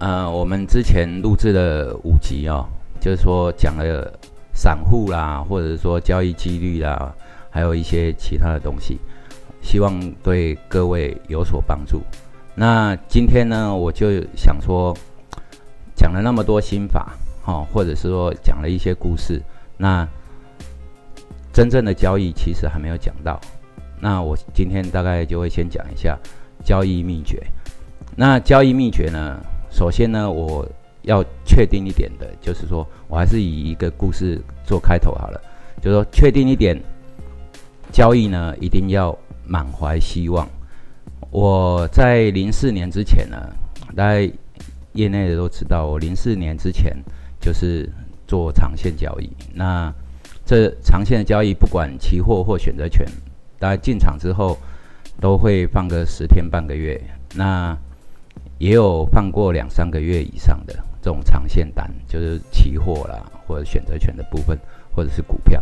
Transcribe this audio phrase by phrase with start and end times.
[0.00, 2.66] 呃，我们之前录制了五集哦，
[2.98, 4.10] 就是说讲了
[4.54, 7.14] 散户啦，或者说交易几率啦，
[7.50, 8.98] 还有一些其他的东西，
[9.60, 12.00] 希望对各位有所帮助。
[12.54, 14.96] 那今天呢，我就想说，
[15.94, 17.12] 讲了那么多心法，
[17.44, 19.38] 哈，或者是说讲了一些故事，
[19.76, 20.08] 那
[21.52, 23.38] 真正的交易其实还没有讲到。
[24.00, 26.18] 那我今天大概就会先讲一下
[26.64, 27.38] 交易秘诀。
[28.16, 29.38] 那交易秘诀呢，
[29.70, 30.68] 首先呢，我
[31.02, 35.40] 要确定一点的，就是说我还是以一个故事做开头好了，
[35.80, 36.78] 就是说确定一点，
[37.90, 40.46] 交易呢一定要满怀希望。
[41.30, 43.36] 我在零四年之前呢，
[43.94, 44.32] 大家
[44.92, 46.96] 业内的都知道，我零四年之前
[47.40, 47.88] 就是
[48.26, 49.30] 做长线交易。
[49.54, 49.92] 那
[50.44, 53.06] 这长线的交易，不管期货或选择权，
[53.58, 54.58] 大家进场之后
[55.20, 57.00] 都会放个十天半个月，
[57.34, 57.76] 那
[58.60, 64.56] 也有放过两三个月以上的这种长线单，就是期货啦或者选择权的部分，
[64.94, 65.60] 或者是股票。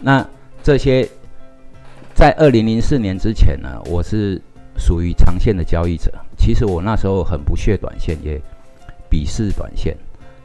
[0.00, 0.24] 那
[0.62, 1.04] 这些
[2.14, 4.40] 在二零零四年之前呢，我是。
[4.76, 8.36] 属于长线的交易者，其实我那时候很不屑短线，也
[9.08, 9.96] 鄙视短线。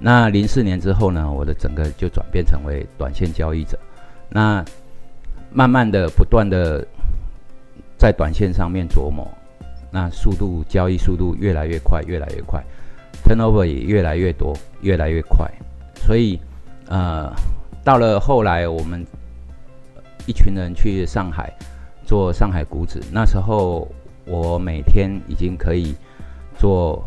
[0.00, 3.78] 那零四年之后呢，我的整个就转变成为短线交易者。
[4.28, 4.64] 那
[5.52, 6.84] 慢慢的、不断的
[7.96, 9.24] 在短线上面琢磨，
[9.96, 12.62] 那速度交易速度越来越快，越来越快
[13.24, 15.50] ，turnover 也越来越多，越来越快。
[15.94, 16.38] 所以，
[16.88, 17.32] 呃，
[17.82, 19.02] 到了后来，我们
[20.26, 21.50] 一群人去上海
[22.04, 23.88] 做上海股指，那时候。
[24.28, 25.94] 我每天已经可以
[26.58, 27.00] 做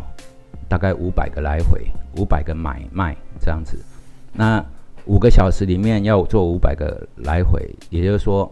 [0.70, 3.78] 大概五百个来回，五百个买卖这样子。
[4.32, 4.64] 那
[5.04, 8.50] 五个小时里面要做五百个来回，也就是说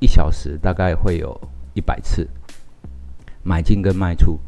[0.00, 1.34] 一小时大概会有
[1.72, 2.28] 一百次
[3.42, 4.38] 买进跟卖出。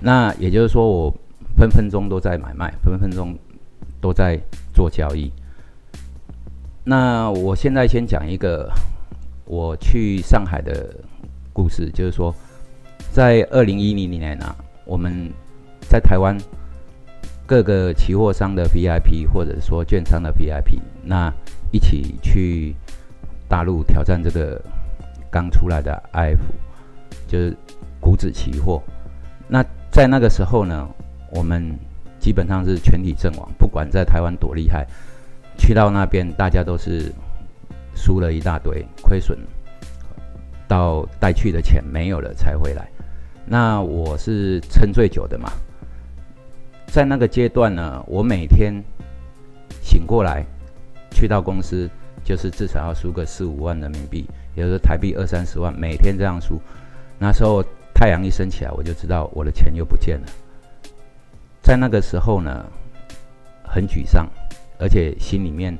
[0.00, 1.14] 那也就是说我
[1.56, 3.36] 分分钟都在买卖，分分钟
[4.00, 4.38] 都在
[4.72, 5.32] 做交易。
[6.84, 8.70] 那我现在先讲一个
[9.44, 10.94] 我去上海的
[11.52, 12.34] 故事，就是说。
[13.10, 14.54] 在二零一零年啊，
[14.84, 15.32] 我们
[15.88, 16.36] 在台湾
[17.46, 21.32] 各个期货商的 VIP 或者说券商的 VIP，那
[21.72, 22.76] 一起去
[23.48, 24.60] 大陆挑战这个
[25.30, 26.38] 刚出来的 IF，
[27.26, 27.56] 就是
[28.08, 28.82] 股指期货。
[29.46, 30.88] 那在那个时候呢，
[31.30, 31.78] 我们
[32.18, 34.86] 基本上是全体阵亡，不管在台湾多厉害，
[35.58, 37.12] 去到那边大家都是
[37.94, 39.38] 输了一大堆，亏损
[40.66, 42.88] 到带去的钱没有了才回来。
[43.44, 45.52] 那我是撑最久的嘛，
[46.86, 48.72] 在那个阶段呢，我每天
[49.82, 50.42] 醒过来，
[51.10, 51.90] 去到公司，
[52.24, 56.58] 就是至少要输个四五万人民币，也就是台币二三十万，每天这样输。
[57.18, 57.64] 那时候
[57.98, 60.26] 太阳一升起来，我就知道我的钱又不见了。
[61.60, 62.64] 在那个时候呢，
[63.64, 64.24] 很沮丧，
[64.78, 65.76] 而且心里面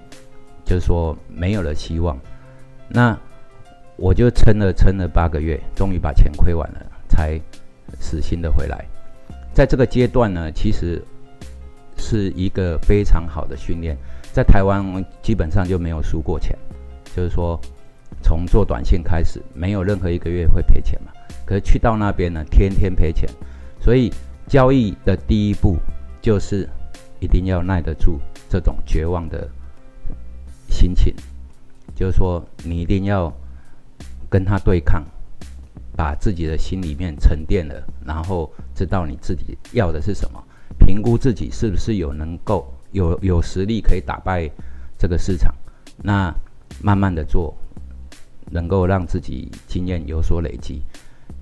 [0.64, 2.18] 就是说没有了希望。
[2.88, 3.16] 那
[3.94, 6.86] 我就撑了撑了八个月，终于把钱亏完了。
[7.08, 7.40] 才
[8.00, 8.84] 死心的回来，
[9.54, 11.00] 在这个阶段呢，其实
[11.96, 13.96] 是一个非常好的训练。
[14.32, 14.84] 在台湾
[15.22, 16.58] 基本上就没有输过钱，
[17.14, 17.60] 就是说
[18.28, 21.10] 从做短线开始，没有任何一个月会赔钱嘛。
[21.46, 23.26] 可是去到那边呢，天天赔钱。
[23.80, 24.12] 所以
[24.46, 25.78] 交易的第一步
[26.20, 26.68] 就是
[27.20, 29.48] 一定要耐得住这种绝望的
[30.68, 31.14] 心情，
[31.94, 33.32] 就是说你一定要
[34.28, 35.02] 跟他对抗。
[35.96, 37.74] 把自己的心里面沉淀了，
[38.06, 40.40] 然后知道你自己要的是什么，
[40.78, 44.48] 评估自己是不是有能够有有实力可以打败
[44.96, 45.52] 这个市场，
[46.00, 46.32] 那
[46.80, 47.52] 慢慢的做，
[48.50, 50.82] 能够让自己经验有所累积。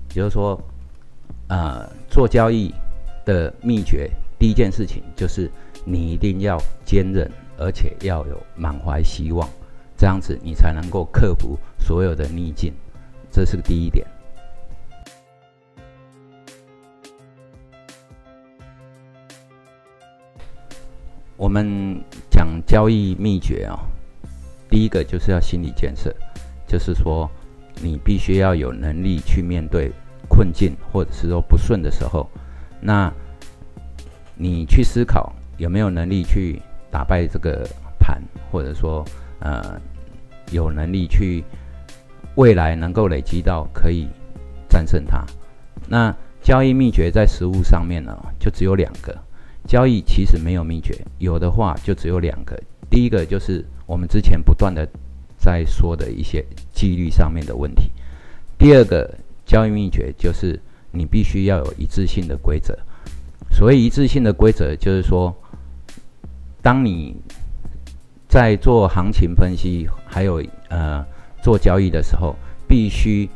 [0.09, 0.59] 也就是说，
[1.47, 2.73] 呃，做交易
[3.25, 4.09] 的秘诀，
[4.39, 5.49] 第一件事情就是
[5.85, 9.47] 你一定要坚韧，而且要有满怀希望，
[9.97, 12.73] 这样子你才能够克服所有的逆境，
[13.31, 14.05] 这是第一点。
[21.35, 22.01] 我们
[22.31, 23.77] 讲交易秘诀啊，
[24.69, 26.11] 第一个就是要心理建设，
[26.67, 27.29] 就是说
[27.81, 29.91] 你必须要有能力去面对
[30.27, 32.29] 困境，或者是说不顺的时候，
[32.81, 33.11] 那
[34.35, 36.61] 你去思考有没有能力去
[36.91, 37.67] 打败这个
[37.99, 38.21] 盘，
[38.51, 39.03] 或者说
[39.39, 39.79] 呃
[40.51, 41.43] 有能力去
[42.35, 44.07] 未来能够累积到可以
[44.69, 45.25] 战胜它。
[45.87, 49.17] 那交易秘诀在实物上面呢，就只有两个。
[49.65, 52.57] 交易其实没有秘诀，有的话就只有两个。
[52.89, 54.87] 第一个就是我们之前不断的
[55.47, 57.89] 在说的一些纪律上面的问题。
[58.57, 59.09] 第二个
[59.45, 60.59] 交易秘诀就是
[60.91, 62.77] 你必须要有一致性的规则。
[63.49, 65.33] 所谓一致性的规则，就是说，
[66.61, 67.15] 当你
[68.27, 71.05] 在做行情分析，还有呃
[71.41, 72.35] 做交易的时候，
[72.67, 73.29] 必须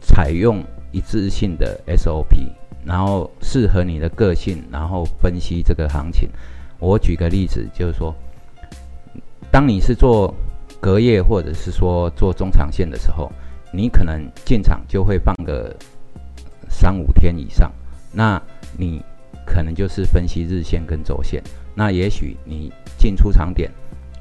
[0.00, 2.48] 采用一致性的 SOP，
[2.82, 6.30] 然后适合你的个性，然后分析这个行情。
[6.78, 8.14] 我举个例子，就是说，
[9.50, 10.34] 当你是做
[10.80, 13.30] 隔夜或者是说做中长线的时候，
[13.72, 15.74] 你可能进场就会放个
[16.68, 17.72] 三五天以上，
[18.12, 18.40] 那
[18.76, 19.02] 你
[19.44, 21.42] 可能就是分析日线跟周线。
[21.74, 23.70] 那也许你进出场点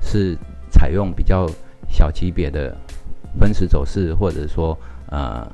[0.01, 0.37] 是
[0.69, 1.49] 采用比较
[1.89, 2.75] 小级别的
[3.39, 5.47] 分时走势，或者说呃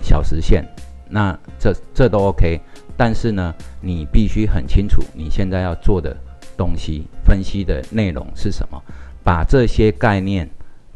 [0.00, 0.64] 小时线，
[1.08, 2.60] 那这这都 OK。
[2.96, 6.16] 但是呢，你必须很清楚你现在要做的
[6.56, 8.82] 东西分析的内容是什么，
[9.22, 10.48] 把这些概念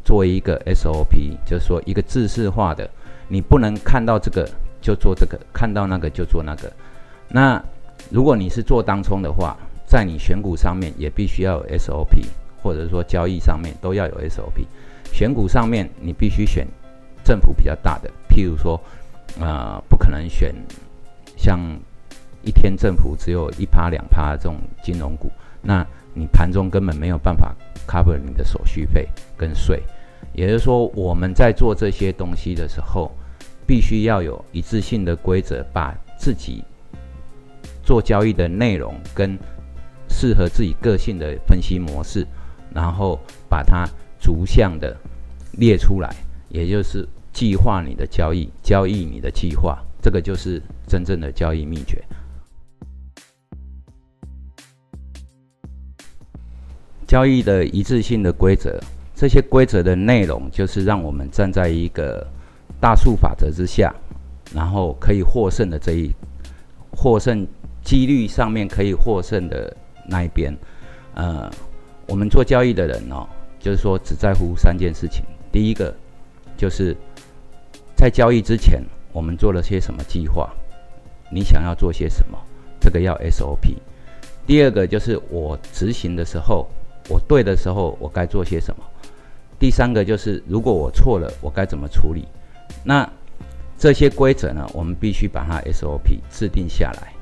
[0.03, 2.89] 做一个 SOP，就是说一个制式化的，
[3.27, 4.49] 你不能看到这个
[4.81, 6.71] 就做这个，看到那个就做那个。
[7.27, 7.61] 那
[8.09, 12.25] 如果你是做当冲的话，在你选股上面也必须要有 SOP，
[12.61, 14.65] 或者说交易上面都要有 SOP。
[15.11, 16.67] 选股上面你必须选
[17.23, 18.79] 振幅比较大的，譬如说，
[19.39, 20.53] 呃，不可能选
[21.37, 21.59] 像。
[22.47, 25.31] 一天振幅只有一趴两趴这种金融股，
[25.63, 25.83] 那
[26.15, 29.07] 你盘中根本没有办法 cover 你的手续费
[29.37, 29.83] 跟税。
[30.33, 33.11] 也就是说，我们在做这些东西的时候，
[33.67, 36.63] 必须要有一致性的规则，把自己
[37.83, 39.37] 做交易的内容跟
[40.09, 42.25] 适合自己个性的分析模式，
[42.73, 43.87] 然后把它
[44.19, 44.95] 逐项的
[45.51, 46.13] 列出来，
[46.49, 52.03] 也就是计划你的交易，交易你的计划，这个就是真正的交易秘诀。
[57.07, 58.79] 交易的一致性的规则，
[59.15, 62.25] 这些规则的内容就是让我们站在一个
[62.81, 63.93] 大数法则之下，
[64.53, 66.11] 然后可以获胜的这一
[66.89, 67.45] 获胜
[67.83, 69.75] 几率上面可以获胜的
[70.07, 70.51] 那一边。
[71.13, 71.47] 呃，
[72.07, 73.27] 我们做交易的人哦，
[73.59, 75.23] 就是说只在乎三件事情。
[75.51, 75.95] 第一个
[76.57, 76.97] 就是
[77.95, 78.81] 在交易之前，
[79.13, 80.51] 我们做了些什么计划？
[81.31, 82.37] 你想要做些什么？
[82.81, 83.75] 这个要 SOP。
[84.47, 86.67] 第二个就是我执行的时候。
[87.07, 88.83] 我对的时候，我该做些什么？
[89.59, 92.25] 第三个就是，如果我错了，我该怎么处理？
[92.83, 93.07] 那
[93.77, 94.69] 这些规则呢？
[94.73, 97.13] 我们必须把它 SOP 制定下来。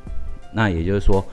[0.51, 1.23] 那也就是说，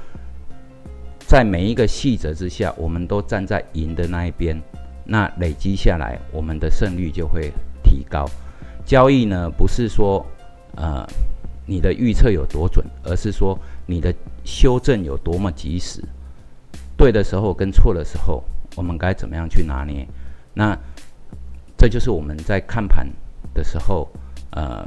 [1.26, 4.60] 在每一个细则之下，我们都站在赢的那一边。
[5.04, 8.24] 那累积下来，我们的胜率就会提高。
[8.84, 10.24] 交易呢，不是说
[10.76, 11.06] 呃
[11.66, 14.14] 你的预测有多准，而是说你的
[14.44, 16.02] 修正有多么及时。
[17.00, 18.44] 对的时候跟错的时候，
[18.76, 20.06] 我们该怎么样去拿捏？
[20.52, 20.78] 那
[21.78, 23.08] 这就是我们在看盘
[23.54, 24.06] 的时候，
[24.50, 24.86] 呃，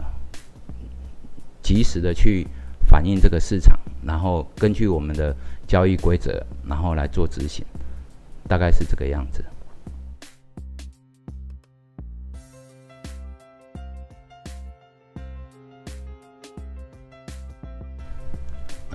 [1.64, 2.46] 及时的去
[2.88, 7.66] 反映这个市场，然后根据我们的交易规则，然后来做执行，
[8.48, 9.44] 大概是这个样子。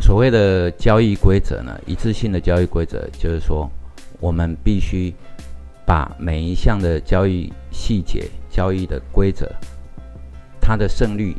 [0.00, 3.70] 所谓的交易规则呢，一致性的交易规则就是说，
[4.20, 5.12] 我们必须
[5.84, 9.50] 把每一项的交易细节、交易的规则，
[10.60, 11.36] 它的胜率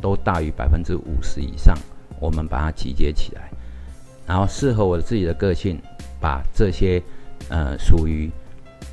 [0.00, 1.76] 都大于百分之五十以上，
[2.20, 3.50] 我们把它集结起来，
[4.26, 5.80] 然后适合我自己的个性，
[6.20, 7.02] 把这些
[7.48, 8.30] 呃属于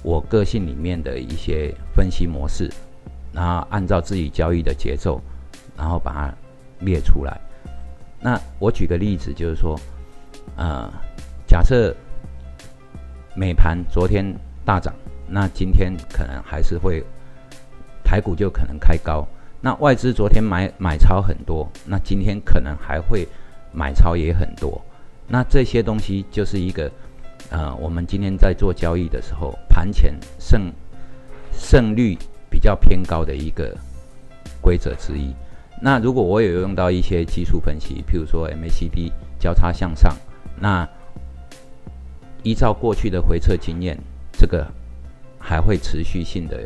[0.02, 2.72] 我个性里面的一些分析模式，
[3.32, 5.22] 然后按照自己交易的节奏，
[5.78, 6.34] 然后把它
[6.80, 7.40] 列出来。
[8.20, 9.80] 那我举个例子，就是说，
[10.56, 10.92] 呃，
[11.48, 11.96] 假设
[13.36, 14.26] 美盘昨天
[14.64, 14.94] 大涨，
[15.28, 17.04] 那今天可能还是会
[18.04, 19.28] 台股就可能开高。
[19.62, 23.28] 那外资昨天买买超很多，那今天可能还会
[23.72, 24.82] 买超也很多。
[25.28, 26.92] 那这些东西就是一个
[27.50, 30.72] 呃，我们今天在做交易的时候，盘前胜
[31.52, 32.18] 胜率
[32.50, 33.76] 比较偏高的一个
[34.62, 35.34] 规则之一。
[35.82, 40.16] 那如果我有用到一些技术分析，譬如说 MACD 交叉向上，
[40.58, 40.88] 那
[42.44, 43.98] 依照过去的回测经验，
[44.32, 44.66] 这个
[45.38, 46.66] 还会持续性的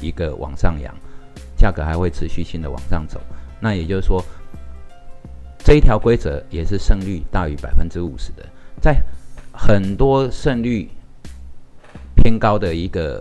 [0.00, 0.94] 一个往上扬，
[1.56, 3.20] 价格还会持续性的往上走。
[3.60, 4.24] 那也就是说，
[5.58, 8.46] 这一条规则也是胜率大于百分之五十的，
[8.80, 9.02] 在
[9.52, 10.88] 很多胜率
[12.14, 13.20] 偏高的一个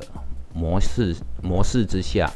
[0.53, 2.31] 模式模式之下，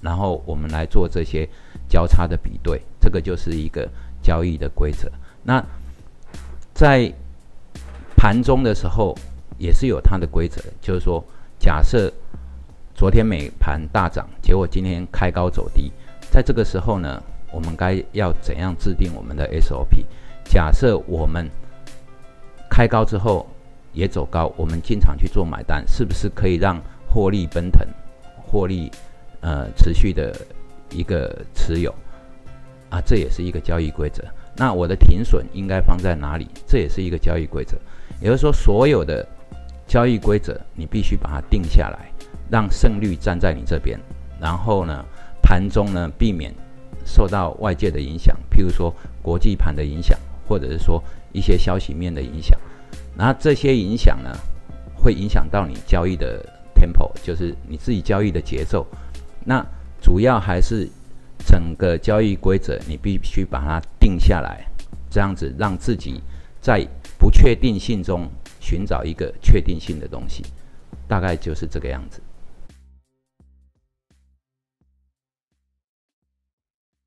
[0.00, 1.48] 然后我们来做这些。
[1.94, 3.88] 交叉的比对，这个就是一个
[4.20, 5.08] 交易的规则。
[5.44, 5.64] 那
[6.72, 7.12] 在
[8.16, 9.16] 盘中的时候，
[9.58, 11.24] 也是有它的规则，就是说，
[11.56, 12.12] 假设
[12.96, 15.92] 昨天美盘大涨，结果今天开高走低，
[16.32, 17.22] 在这个时候呢，
[17.52, 20.04] 我们该要怎样制定我们的 SOP？
[20.42, 21.48] 假设我们
[22.68, 23.46] 开高之后
[23.92, 27.86] 也走高，我们经常去做买单，是不是可以让获利奔腾，
[28.42, 28.90] 获利
[29.42, 30.34] 呃持续的
[30.94, 31.94] 一个持有
[32.88, 33.00] 啊？
[33.04, 34.22] 这也是一个交易规则。
[34.56, 36.48] 那我的停损应该放在哪里？
[36.66, 37.76] 这也是一个交易规则。
[38.20, 39.26] 也就是说，所有的
[39.86, 42.10] 交易规则你必须把它定下来，
[42.48, 43.98] 让胜率站在你这边。
[44.40, 45.04] 然后呢，
[45.42, 46.54] 盘中呢避免
[47.04, 52.58] 受到外界的影响，譬如说国际盘的影响，或者是说一些消息面的影响。
[53.16, 54.30] 然后这些影响呢，
[54.94, 58.86] 会影响到你交易的 tempo，就是你自己交易的节奏。
[59.44, 59.64] 那
[60.04, 60.86] 主要还是。
[61.46, 64.64] 整个交易规则，你必须把它定下来，
[65.10, 66.22] 这样子让自己
[66.58, 66.86] 在
[67.18, 68.26] 不确定性中
[68.60, 70.42] 寻找一个确定性的东西，
[71.06, 72.22] 大概就是这个样子。